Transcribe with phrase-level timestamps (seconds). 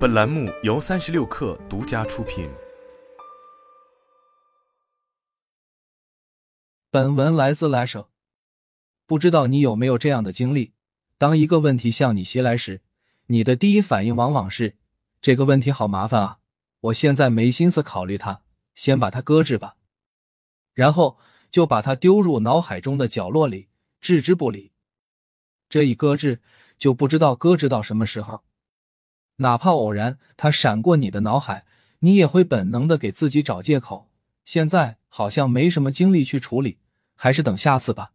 [0.00, 2.48] 本栏目由三十六氪独家出品。
[6.90, 8.08] 本文来自来舍。
[9.04, 10.72] 不知道你有没有这样的经历？
[11.18, 12.80] 当一个问题向你袭来时，
[13.26, 14.78] 你的第一反应往往是：
[15.20, 16.38] 这个问题好麻烦啊，
[16.80, 18.40] 我现在没心思考虑它，
[18.74, 19.76] 先把它搁置吧。
[20.72, 21.18] 然后
[21.50, 23.68] 就把它丢入脑海中的角落里，
[24.00, 24.72] 置之不理。
[25.68, 26.40] 这一搁置，
[26.78, 28.44] 就不知道搁置到什么时候。
[29.40, 31.64] 哪怕偶然它闪过你的脑海，
[32.00, 34.08] 你也会本能的给自己找借口。
[34.44, 36.78] 现在好像没什么精力去处理，
[37.14, 38.12] 还是等下次吧。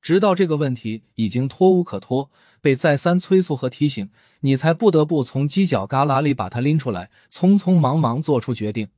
[0.00, 8.88] 直到这个问题已经脱无可脱，被再三催促和提醒，你才不得不从犄角旮旯里把它拎出来，匆匆忙忙做出决定。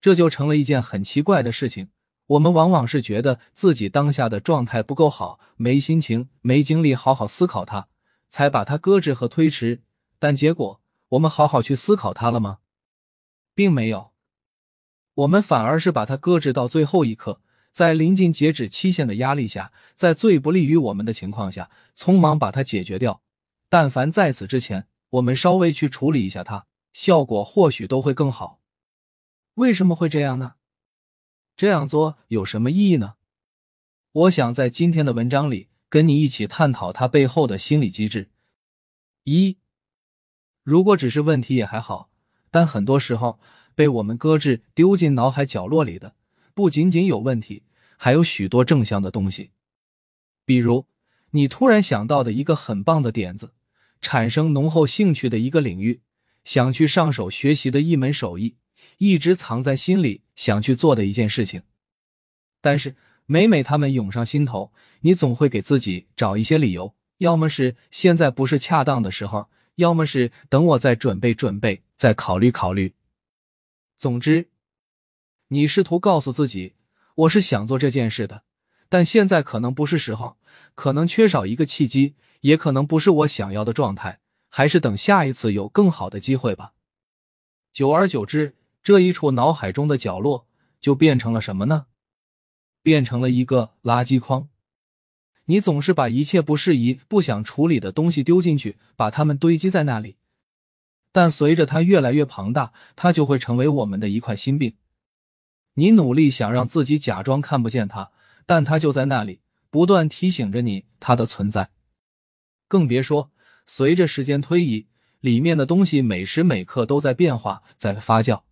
[0.00, 1.88] 这就成了一件很奇怪的事情。
[2.26, 7.88] 我们往往是觉得自己当下的状态不够好，没心情、没精力好好思考它，
[8.28, 9.82] 才把它搁置和推迟。
[10.22, 12.60] 但结果，我们好好去思考它了吗？
[13.56, 14.12] 并没有，
[15.14, 17.40] 我们反而是把它搁置到最后一刻，
[17.72, 23.20] 在临近截止期限的压力下，在最不利于我们的情况下，匆忙把它解决掉。
[23.68, 28.60] 但凡在此之前，我们稍微去处理一下它，效果或许都会更好。
[29.54, 30.54] 为什么会这样呢？
[31.56, 33.14] 这样做有什么意义呢？
[34.12, 38.30] 我想在今天的文章里跟你一起探讨它背后的心理机制。
[39.24, 39.58] 一。
[40.62, 42.10] 如果只是问题也还好，
[42.50, 43.40] 但很多时候
[43.74, 46.14] 被我们搁置、丢进脑海角落里的，
[46.54, 47.64] 不仅仅有问题，
[47.96, 49.50] 还有许多正向的东西。
[50.44, 50.86] 比如，
[51.30, 53.54] 你突然想到的一个很棒的点子，
[54.00, 56.02] 产生浓厚兴趣的一个领域，
[56.44, 58.56] 想去上手学习的一门手艺，
[58.98, 61.62] 一直藏在心里想去做的一件事情。
[62.60, 62.94] 但是
[63.26, 69.48] 每每他们涌上心头，你总会给自己找一些理由，要么是现在不是恰当的时候。
[69.76, 72.94] 要么是等我再准备准备，再考虑考虑。
[73.96, 74.50] 总之，
[75.48, 76.74] 你试图告诉自己，
[77.14, 78.44] 我是想做这件事的，
[78.88, 80.36] 但现在可能不是时候，
[80.74, 86.74] 可能缺少一个契机，也可能不是我想要的状态，还是等下一次有更好的机会吧。
[87.72, 90.46] 久而久之，这一处脑海中的角落
[90.80, 91.86] 就变成了什么呢？
[92.82, 94.48] 变成了一个垃圾筐。
[95.52, 100.16] 你总是把一切不适宜、不想处理的东西丢进去，把它们堆积在那里。
[101.12, 104.76] 但随着它越来越庞大，它就会成为我们的一块心病。
[105.74, 108.12] 你努力想让自己假装看不见它，
[108.46, 111.68] 但它就在那里，不断提醒着你它的存在。
[112.66, 113.30] 更别说
[113.66, 114.86] 随着时间推移，
[115.20, 118.44] 里面的东西每时每刻都在变化、在发酵。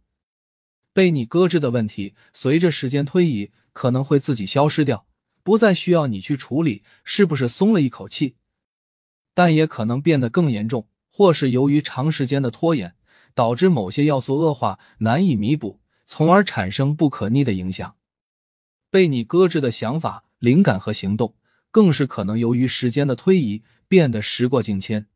[0.92, 5.06] 被你搁置的问题，随着时间推移，可能会自己消失掉。
[5.42, 8.36] 不再需要你去处理，是不是松了一口气？
[9.34, 12.94] 但也可能变得更严重，或是由于长时间的拖延，
[13.34, 17.96] 导致某些要素恶化，难以弥补，从而产生不可逆的影响。
[18.90, 21.36] 被你搁置的想法、灵感和行动，
[21.70, 25.06] 更是可能由于时间的推移，变得时过境迁，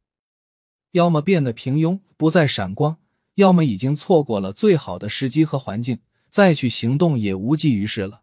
[0.92, 2.98] 要么变得平庸，不再闪光；
[3.34, 5.98] 要么已经错过了最好的时机和环境，
[6.30, 8.22] 再去行动也无济于事了。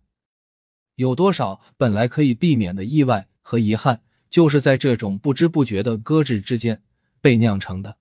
[1.02, 6.84] 有多少本来可以避免的意外和遗憾，就是在这种不知不觉的搁置之间
[7.20, 7.98] 被酿成的？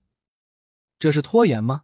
[0.99, 1.81] 这是拖延吗？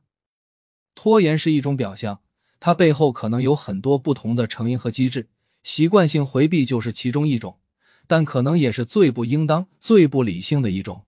[0.94, 2.20] 拖延是一种表象，
[2.60, 5.30] 它背后可能有很多不同的成因和机制，
[5.64, 7.58] 习惯性回避就是其中一种，
[8.06, 11.06] 但可能也是最不应当、最不理性的一种。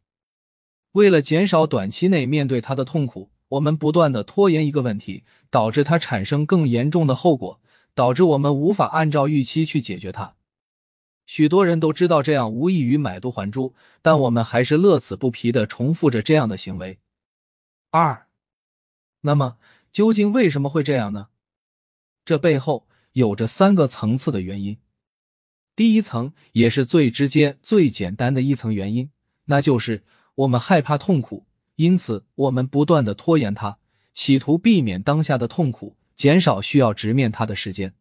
[0.94, 7.62] 为了减少短期内面对它的痛苦，我们不断的拖延一个问题，导致它产生更严重的后果。
[8.00, 10.38] 导致我们无法按照预期去解决它。
[11.26, 17.00] 许多人都知道这样无异于买椟还珠，但我们还是乐此不疲的重复着这样的行为。
[17.90, 18.28] 二，
[19.20, 19.58] 那么
[19.92, 21.28] 究竟为什么会这样呢？
[22.24, 24.78] 这背后有着三个层次的原因。
[25.76, 29.12] 第一层也是最直接、最简单的一层原因，
[29.48, 30.06] 那就是
[30.36, 31.46] 我们害怕痛苦，
[31.76, 33.78] 因此我们不断的拖延它，
[34.14, 35.98] 企图避免当下的痛苦。
[36.20, 37.96] 减少需要直面它的时间，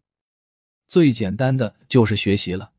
[0.88, 2.73] 最简单的就是学习了。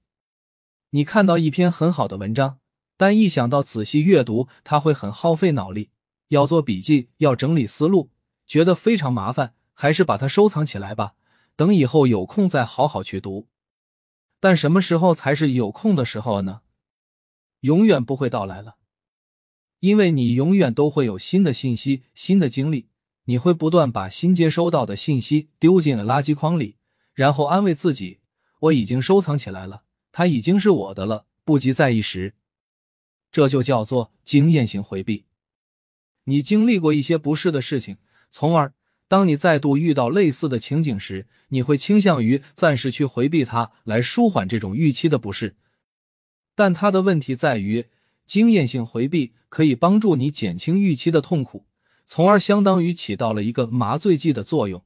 [0.90, 2.60] 你看到一篇很好的文章，
[2.98, 5.92] 但一想到仔细阅读，它会很耗费脑力，
[6.28, 8.10] 要做笔记，要整理思路，
[8.46, 11.14] 觉得非常麻烦，还是把它收藏起来吧，
[11.56, 13.48] 等以后有空再好好去读。
[14.42, 16.64] 但什么时候才是有空的时候呢？
[17.62, 18.76] 永远不会到来了，
[19.80, 22.89] 因为你永远都会有新的信息、新的经历。
[23.30, 26.78] 你会不断把新接收到的信息丢进了垃圾筐里，
[27.14, 28.22] 然后安慰自己
[28.62, 32.34] ：“我已经收藏起来了，它已经是我的了，不急在一时。”
[33.32, 35.26] 这就叫做经验性回避。
[36.24, 37.98] 你经历过一些不适的事情，
[38.32, 38.74] 从而
[39.08, 45.56] 当你再度遇到类似的情景时，你会倾向于暂时去回避它，来舒缓这种预期的不适。
[46.56, 47.86] 但它的问题在于，
[48.26, 51.68] 经验性回避可以帮助你减轻预期的痛苦，
[52.12, 54.84] 从而相当于起到了一个麻醉剂的作用。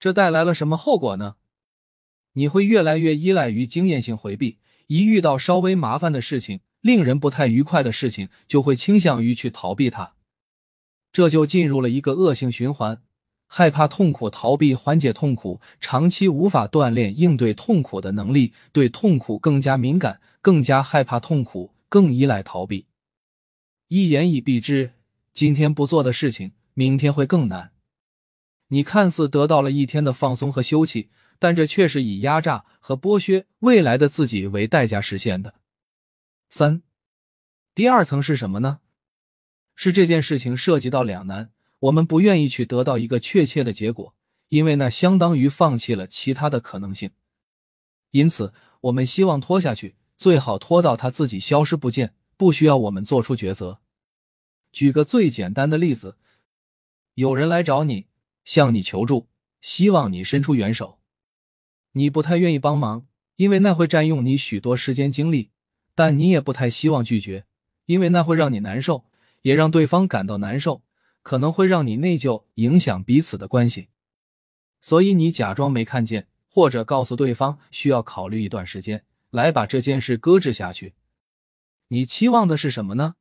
[0.00, 1.36] 这带来了什么后果呢？
[2.32, 4.56] 你会越来越依赖于经验性回避，
[4.86, 10.14] 一遇到稍微麻烦的事情、令人不太愉快的事情，就会倾向于去逃避它。
[11.12, 13.02] 这就进入了一个恶性循环：
[13.46, 22.86] 害怕痛苦，逃避缓解痛苦，长期无法锻炼应对痛苦的能力，对痛苦更加敏感，更加害怕痛苦，更依赖逃避。
[23.88, 24.94] 一言以蔽之，
[25.34, 27.72] 今天不做的事情，明天会更难。
[28.68, 31.08] 你看似得到了一天的放松和休憩。
[31.36, 35.56] 但这却是以压榨和剥削未来的自己为代价实现的。
[36.48, 36.82] 三，
[37.74, 38.78] 第二层是什么呢？
[39.74, 41.50] 是这件事情涉及到两难，
[41.80, 44.14] 我们不愿意去得到一个确切的结果，
[44.48, 47.10] 因为那相当于放弃了其他的可能性。
[48.12, 53.80] 因此，我们希望拖下去，最好拖到它自己消失不见，不需要我们做出抉择。
[54.74, 56.16] 举个最简单的例子，
[57.14, 58.08] 有人来找你，
[58.42, 59.28] 向你求助，
[59.60, 60.98] 希望你伸出援手。
[61.92, 63.06] 你不太愿意帮忙，
[63.36, 65.50] 因为那会占用你许多时间精力；
[65.94, 67.46] 但你也不太希望拒绝，
[67.86, 69.04] 因为那会让你难受，
[69.42, 70.82] 也让对方感到难受，
[71.22, 73.90] 可能会让你内疚，影响彼此的关系。
[74.80, 80.94] 所以你假装没看见，或者告诉对方需要考虑一段时间，来把这件事搁置下去。
[81.86, 83.14] 你期望的是什么呢？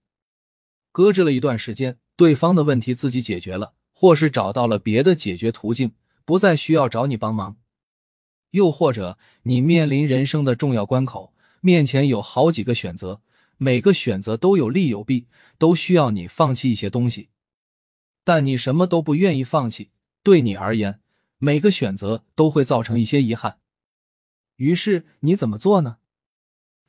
[0.94, 5.94] 搁置了一段时间，对方的问题自己解决了，或是找到了别的解决途径，
[6.24, 7.58] 不再需要找你帮忙。
[8.52, 13.22] 又或者，你面临人生的重要关口，面前有好几个选择，
[13.58, 15.26] 每个选择都有利有弊，
[15.58, 17.30] 都需要你放弃一些东西，
[18.24, 19.90] 但你什么都不愿意放弃。
[20.22, 21.00] 对你而言，
[21.40, 23.58] 每个选择都会造成一些遗憾。
[24.58, 25.98] 于是你怎么做呢？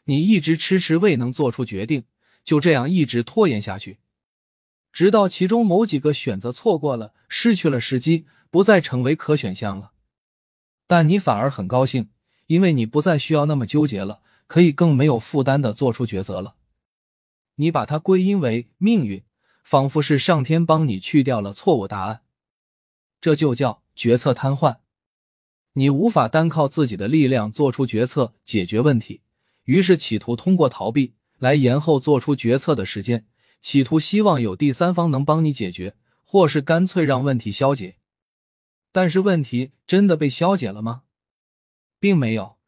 [0.04, 2.04] 你一直迟迟未能做出决定，
[2.44, 3.98] 就这样一直拖延下去，
[4.92, 9.92] 直到其中某几个选择错过了，失去了时机，不再成为可选项了。
[10.86, 12.10] 但你反而很高兴，
[12.46, 16.56] 因为你不再需要那么纠结了，可以更没有负担的做出抉择了。
[17.56, 19.24] 你把它归因为命运，
[19.62, 22.22] 仿佛是上天帮你去掉了错误答案，
[23.20, 24.78] 这就叫决策瘫痪。
[25.72, 29.22] 你无法单靠自己的力量做出决策解决问题，
[29.64, 33.26] 于是企图通过逃避来延后做出决策的时间，
[33.60, 37.96] 企图希望有第三方能帮你解决，或是干脆让问题消解。
[38.92, 41.02] 但是问题真的被消解了吗？
[41.98, 42.58] 并没有，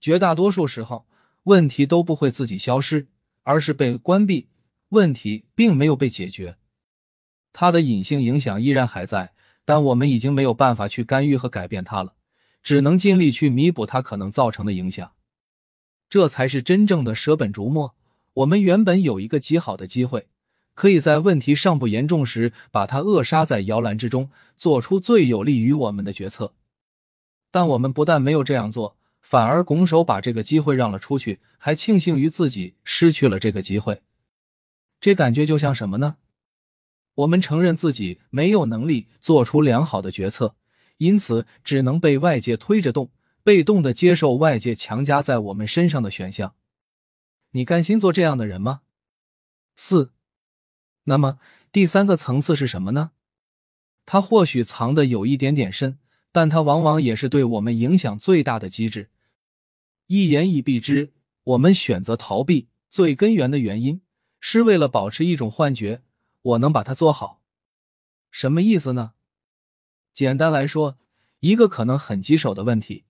[0.00, 1.06] 绝大多数时候
[1.44, 3.08] 问题都不会自己消失，
[3.42, 4.48] 而是被关闭。
[4.90, 6.56] 问题并没有被解决，
[7.52, 9.32] 它的隐性影响依然还在，
[9.64, 12.14] 但我们已经没有办法去干预和改变它了，
[12.62, 15.12] 只能尽力去弥补它可能造成的影响。
[16.14, 17.96] 这才是真正的舍本逐末。
[18.34, 20.28] 我们原本有一个极好的机会。
[20.74, 26.54] 可以在问题尚不严重时，把它扼杀在摇篮之中，做出最有利于我们的决策。
[27.50, 34.02] 但我们不但没有这样做，反而拱手把这个机会让了出去，还庆幸于自己失去了这个机会。
[35.00, 36.18] 这感觉就像什么呢？
[37.16, 40.54] 我们承认自己没有能力做出良好的决策，
[40.98, 43.10] 因此只能被外界推着动，
[43.44, 46.56] 被动的接受外界强加在我们身上的选项。
[47.50, 48.80] 你甘心做这样的人吗？
[49.76, 50.12] 四。
[51.04, 51.38] 那么
[51.70, 53.12] 第三个层次是什么呢？
[54.06, 55.98] 它或许藏的有一点点深，
[56.32, 59.10] 但它往往也是对我们影响最大的机制。
[60.06, 61.12] 一言以蔽之，
[61.44, 64.00] 我们选择逃避最根源的原因，
[64.40, 66.02] 是为了保持一种幻觉：
[66.40, 67.42] 我能把它做好。
[68.30, 69.12] 什么意思呢？
[70.12, 70.98] 简单来说，
[71.40, 73.04] 一个可能很棘手的问题，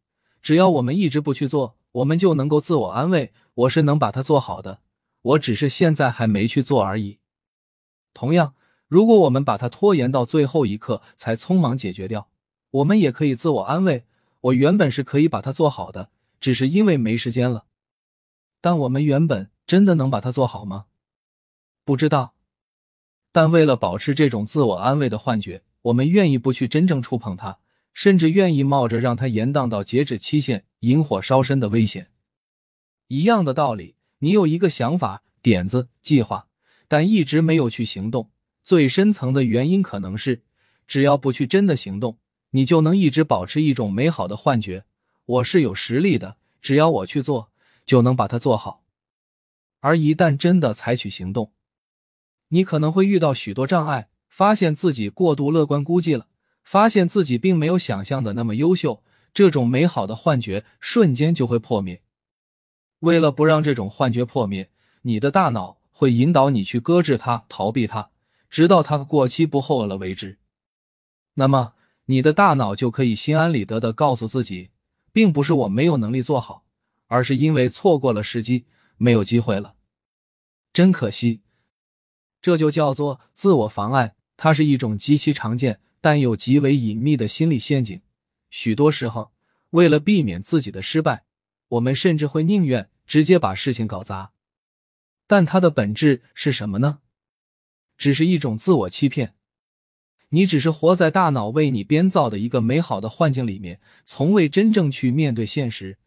[0.45, 4.81] 只要我们一直不去做，我们就能够自我安慰：我是能把它做好的，
[5.23, 7.19] 我只是现在还没去做而已。
[8.13, 8.55] 同样，
[8.87, 12.29] 如果我们把它拖延到最后一刻才匆忙解决掉，
[12.73, 14.05] 我们也可以自我安慰：
[14.43, 17.65] 我原本是可以把它做好的，只是因为没时间了。
[18.61, 20.85] 但我们原本真的能把它做好吗？
[21.87, 22.35] 不知道。
[23.33, 27.61] 但为了保持这种自我安慰的幻觉，我们愿意不去真正触碰它，
[27.95, 32.11] 甚至愿意冒着让它延宕到截止期限、引火烧身的危险。
[33.09, 36.49] 一样的道理，你有一个想法、点子、计划。
[36.87, 38.31] 但一直没有去行动，
[38.63, 40.43] 最深层的原因可能是，
[40.87, 42.19] 只要不去真的行动，
[42.51, 44.85] 你就能一直保持一种美好的幻觉：
[45.25, 47.51] 我是有实力的，只要我去做，
[47.87, 48.85] 就能把它做好。
[49.81, 51.53] 而一旦真的采取行动，
[52.49, 56.29] 你可能会遇到许多障碍，发现自己过度乐观估计了，
[56.65, 62.03] 发现自己并没有想象的那么优秀，这种美好的幻觉瞬间就会破灭。
[63.01, 64.71] 为了不让这种幻觉破灭，
[65.03, 68.11] 你的大脑会引导你去搁置它、逃避它，
[68.49, 70.39] 直到它过期不候了为止。
[71.35, 71.75] 那么，
[72.07, 74.71] 你的大脑就可以心安理得的告诉自己，
[75.13, 76.65] 并不是我没有能力做好，
[77.09, 78.65] 而是因为错过了时机，
[78.97, 79.75] 没有机会了。
[80.73, 81.43] 真可惜。
[82.41, 88.03] 这就叫做自我妨碍，它是一种极其常见但又极为隐秘的心理陷阱。
[88.51, 89.33] 许多时候，
[89.71, 91.25] 为了避免自己的失败，
[91.69, 92.91] 我们甚至会宁愿。
[93.07, 94.33] 直接把事情搞砸，
[95.27, 97.01] 但它的本质是什么呢？
[97.97, 99.35] 只是一种自我欺骗。
[100.29, 105.99] 你只是活在大脑为你编造的一个美好的幻境里面，从未真正去面对现实。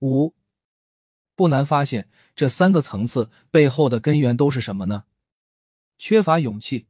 [0.00, 0.34] 五，
[1.34, 5.04] 不难发现，这三个层次背后的根源都是什么呢？
[5.98, 6.86] 缺乏勇气。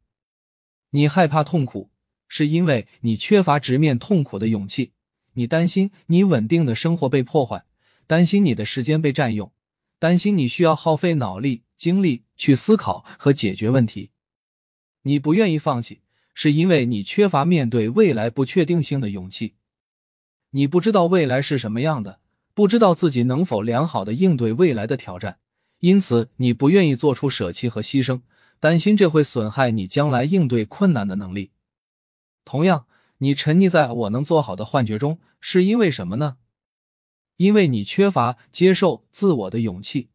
[0.90, 1.90] 你害怕痛苦，
[2.28, 4.92] 是因为你缺乏直面痛苦的勇气。
[5.32, 7.64] 你担心你稳定的生活被破坏。
[8.06, 9.52] 担心你的时间被占用，
[9.98, 14.12] 担心你需要耗费脑力、精力去思考和解决问题。
[15.02, 16.00] 你不愿意放弃，
[16.32, 19.56] 是因为你缺乏面对未来不确定性的勇气。
[20.52, 22.20] 你不知道未来是什么样的，
[22.54, 25.38] 不知道自己能否良好的应对未来的挑战，
[25.80, 28.22] 因此你不愿意做出舍弃和牺牲，
[28.58, 31.50] 担心这会损害你将来应对困难的能力。
[32.48, 32.86] 同样，
[33.18, 36.38] 你沉溺在我能做好的幻觉中，是因为什么呢？
[37.36, 40.08] 因为你缺乏接受自我的勇气，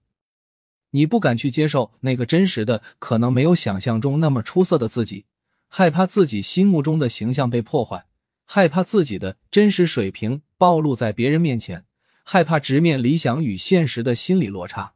[0.89, 5.25] 你不敢去接受那个真实的、可能没有想象中那么出色的自己，
[5.67, 8.07] 害怕自己心目中的形象被破坏，
[8.45, 11.85] 害怕自己的真实水平暴露在别人面前，
[12.23, 14.93] 害怕直面理想与现实的心理落差。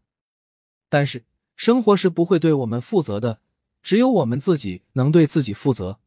[0.89, 1.24] 但是，
[1.56, 3.41] 生活是不会对我们负责的，
[3.84, 6.00] 只有我们自己能对自己负责。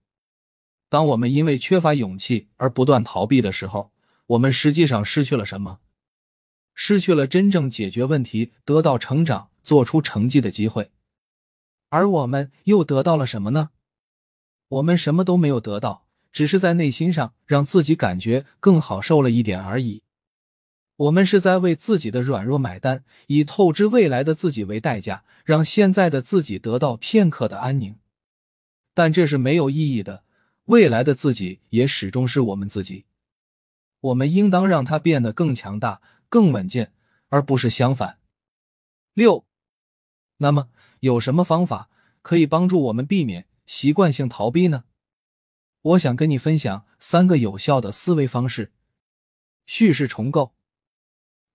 [0.90, 3.92] 当我们因为缺乏勇气而不断逃避的时候，
[4.26, 5.78] 我们实际上失去了什么？
[6.74, 10.90] 失去了真正解决问题、得到成长、做出成绩的机会，
[11.90, 13.70] 而我们又得到了什么呢？
[14.68, 20.02] 我们什么都没有得到，只是在内心上让自己感觉更好受了一点而已。
[20.96, 27.96] 我们是在为自己的软弱买单，以透支未来的自己为代价，让现在的自己得到片刻的安宁。
[28.92, 30.24] 但这是没有意义的，
[30.66, 33.04] 未来的自己也始终是我们自己。
[34.00, 36.00] 我们应当让它变得更强大。
[36.32, 36.92] 更稳健，
[37.30, 38.20] 而不是相反。
[39.14, 39.44] 六，
[40.36, 40.68] 那么
[41.00, 41.90] 有什么方法
[42.22, 44.84] 可以帮助我们避免习惯性逃避呢？
[45.82, 48.70] 我想跟你分享三个有效的思维方式。
[49.66, 50.54] 叙事重构，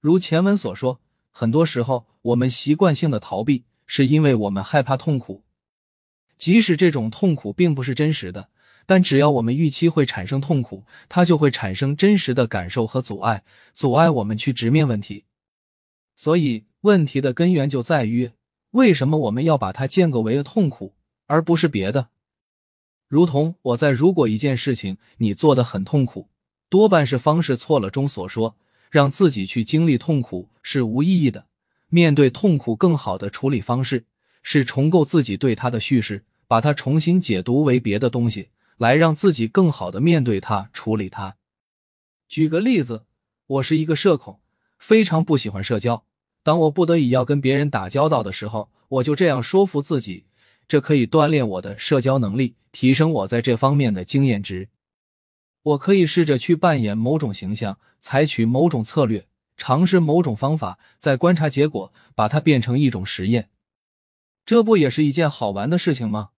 [0.01, 0.99] 如前文所说，
[1.31, 5.45] 很多时候我们习惯性的逃避，是因为我们害怕痛苦，
[6.35, 8.49] 即使这种痛苦并不是真实的。
[8.85, 15.25] 但只要我们预期会产生痛苦，它就会产生真实的感受和阻碍，阻碍我们去直面问题。
[16.15, 18.31] 所以，问题的根源就在于
[18.71, 20.93] 为什么我们要把它建构为痛苦，
[21.27, 22.09] 而不是别的。
[23.07, 26.29] 如同我在“如果一件事情你做的很痛苦，
[26.69, 28.55] 多半是方式错了”中所说，
[28.89, 31.45] 让自己去经历痛苦是无意义的。
[31.89, 34.05] 面对痛苦，更好的处理方式
[34.41, 38.49] 是重构自己对它的叙事，把它重新解读为别的东西。
[38.77, 41.37] 来让自己更好的面对它、处理它。
[42.27, 43.05] 举个例子，
[43.47, 44.41] 我是一个社恐，
[44.77, 46.05] 非常不喜欢社交。
[46.43, 50.25] 当我不得已要跟别人打交道的时候，我就这样说服自己：
[50.67, 54.69] 这可以锻炼我的社交能力，提升我在这方面的经验值。
[55.61, 59.27] 我可以试着去扮演某种形象，采取某种策略，
[59.57, 63.49] 尝试某种方法，再观察结果，把它变成一种实验。
[64.45, 66.29] 这不也是一件好玩的事情吗？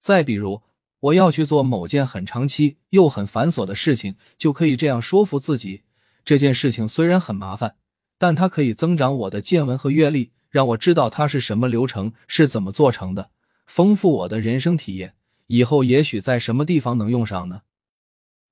[0.00, 0.62] 再比如。
[1.00, 5.82] 我要去做某件很长期又很繁琐的事情，就可以这样说服自己：
[6.24, 7.76] 这件事情虽然很麻烦，
[8.18, 13.30] 但它可以增长我的见闻和阅历，让我知道它是什么流程，是怎么做成的，
[13.66, 15.14] 丰富我的人生体验。
[15.46, 17.62] 以后也许在什么地方能用上呢？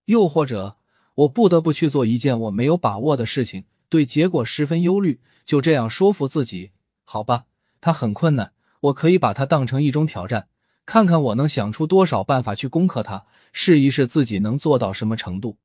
[0.06, 0.78] 又或者，
[1.14, 6.70] 我不得不去做一件我没有把握的事情，对结果十分忧虑，就这样说服自己：
[7.04, 7.44] 好吧，
[7.80, 10.48] 它很困难，我可以把它当成一种挑战。
[10.88, 15.58] 看看我能想出多少办法去攻克它，试一试自己能做到什么程度。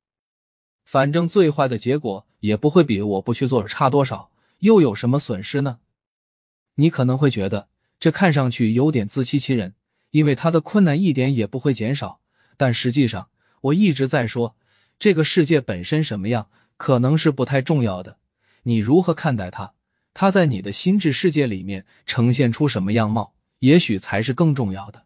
[0.84, 5.78] 反正最坏的结果也不会比我不去做差多少，又有什么损失呢？
[6.74, 9.72] 你可能会觉得这看上去有点自欺欺人，
[10.10, 12.20] 因为它的困难一点也不会减少。
[12.58, 13.28] 但实际上，
[13.62, 14.54] 我一直在说，
[14.98, 18.18] 这个世界本身什么样可能是不太重要的，
[18.64, 19.72] 你如何看待它，
[20.12, 23.32] 它在你的心智世界里面呈现出什么样貌。
[23.60, 25.03] 也许才是更重要的。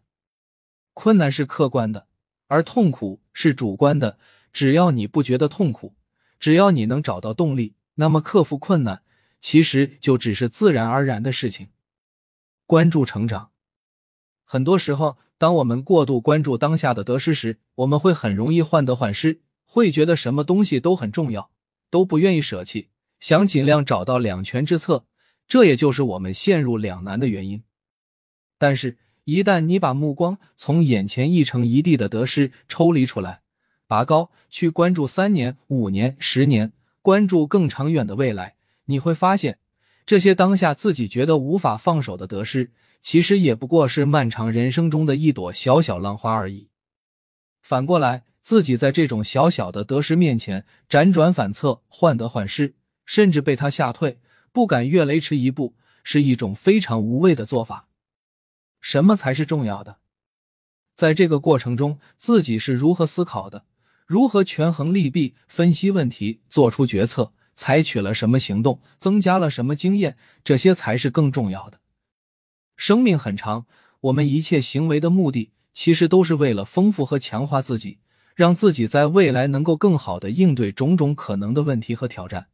[0.99, 2.07] 困难是客观的，
[2.47, 4.19] 而痛苦是主观的。
[4.51, 5.95] 只要你不觉得痛苦，
[6.37, 9.01] 只要你能找到动力，那么克服困难
[9.39, 11.69] 其实就只是自然而然的事情。
[12.65, 13.51] 关注成长，
[14.43, 21.49] 很多时候，当我们过度关注当下的得失时，我们会很容易患得患失，会觉得什么东西都很重要，
[21.89, 22.89] 都不愿意舍弃，
[23.21, 25.05] 想尽量找到两全之策。
[25.47, 27.63] 这也就是我们陷入两难的原因。
[28.57, 28.97] 但是，
[29.29, 33.41] 一旦你把目光从眼前一成一地的得失抽离出来，
[33.85, 38.55] 拔高去关注三年、五年、十年，关注更长远的未来，
[38.85, 39.59] 你会发现，
[40.03, 42.71] 这些当下自己觉得无法放手的得失，
[43.03, 46.69] 其实也不过是漫长人生中的一朵小小浪花而已。
[47.61, 52.73] 反过来，自己在这种小小的得失面前辗转反侧、患得患失，
[53.05, 54.17] 甚至被他吓退，
[54.51, 57.88] 不敢越雷池一步，是一种非常无谓的做法。
[58.81, 59.97] 什么才是重要的？
[60.95, 63.65] 在这个过程中，自己是如何思考的？
[64.05, 71.79] 如何权衡利弊，分析问题，做出决策，采取了什么行动，增加了什么经验，这些才是更重要的。
[72.75, 73.65] 生命很长，
[74.01, 77.99] 我们一切行为的目的，其实都是为了丰富和强化自己，
[78.33, 82.47] 让自己在未来能够更好的应对种种可能的问题和挑战。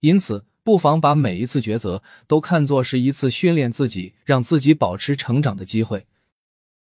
[0.00, 6.08] 因此，不妨把每一次抉择都看作是一次训练自己、让自己保持成长的机会。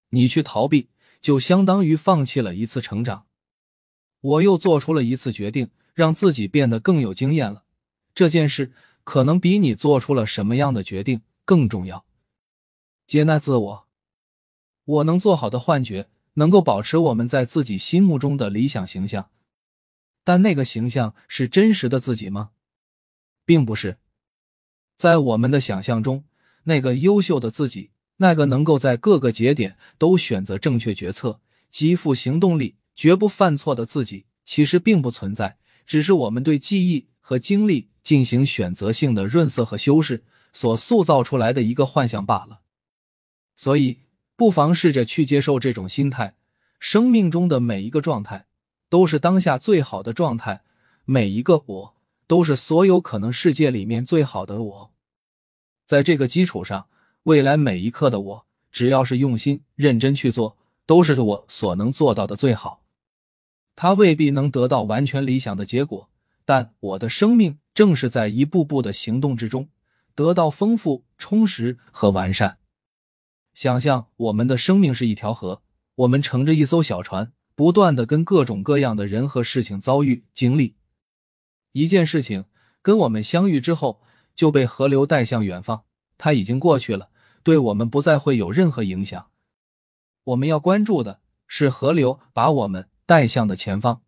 [0.09, 0.89] 你去逃避，
[1.21, 3.27] 就相当于放弃了一次成长。
[4.19, 7.65] 我又做出了一次决定，让自己变得更有经验了。
[8.15, 12.03] 这件事可能比你做出了什么样的决定更重要。
[13.05, 13.87] 接纳自我，
[14.85, 19.29] 我能做好的幻觉，能够保持我们在自己心目中的理想形象，
[20.23, 22.49] 但那个形象是真实的自己吗？
[23.47, 23.97] 并不是。
[24.95, 26.25] 在我们的想象中，
[26.65, 31.39] 那个优秀的自己，那个能够在各个节点都选择正确决策、
[31.71, 32.75] 极富行动力。
[32.97, 42.61] 绝不犯错的自己其实并不存在，只是我们对记忆和经历进行选择性的润色和修饰所塑造出来的一个幻象罢了。
[43.55, 43.99] 所以，
[44.35, 46.37] 不妨试着去接受这种心态：
[46.79, 48.47] 生命中的每一个状态
[48.89, 50.63] 都是当下最好的状态，
[51.05, 51.95] 每一个我
[52.27, 54.91] 都是所有可能世界里面最好的我。
[55.85, 56.87] 在这个基础上，
[57.23, 62.83] 未来每一刻的我，只要是用心认真去做，都是我所能做到的最好。
[63.75, 66.09] 他未必能得到完全理想的结果，
[66.43, 69.69] 但我的生命正是在一步步的行动之中
[70.15, 72.57] 得到丰富、充实和完善。
[73.53, 75.61] 想象我们的生命是一条河，
[75.95, 80.75] 我们乘着一艘小船，不断的跟各种各样的人和事情遭遇、经历。
[81.79, 82.45] 一件事情
[82.81, 84.01] 跟我们相遇之后，
[84.35, 85.83] 就被河流带向远方，
[86.17, 87.09] 它已经过去了，
[87.43, 89.27] 对我们不再会有任何影响。
[90.23, 92.89] 我们要关注的是河流把我们。
[93.07, 94.01] 带向的前方。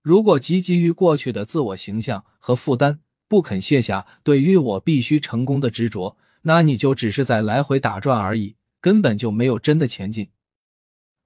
[0.00, 10.30] 如果汲汲于过去的自我形象和负担，不肯卸下对于我必须成功的执着，那你就只是在来回打转而已，根本就没有真的前进。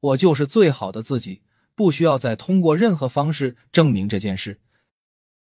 [0.00, 1.42] 我就是最好的自己，
[1.74, 4.62] 不需要再通过任何方式证明这件事。